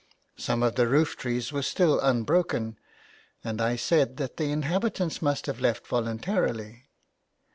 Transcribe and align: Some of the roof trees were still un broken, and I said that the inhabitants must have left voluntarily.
Some 0.35 0.63
of 0.63 0.73
the 0.77 0.87
roof 0.87 1.15
trees 1.15 1.53
were 1.53 1.61
still 1.61 2.01
un 2.01 2.23
broken, 2.23 2.79
and 3.43 3.61
I 3.61 3.75
said 3.75 4.17
that 4.17 4.37
the 4.37 4.49
inhabitants 4.51 5.21
must 5.21 5.45
have 5.45 5.61
left 5.61 5.85
voluntarily. 5.85 6.87